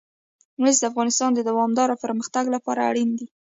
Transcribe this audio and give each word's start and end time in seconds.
مس 0.61 0.75
د 0.81 0.83
افغانستان 0.91 1.29
د 1.33 1.39
دوامداره 1.49 1.95
پرمختګ 2.03 2.45
لپاره 2.55 2.81
اړین 2.89 3.09
دي. 3.19 3.27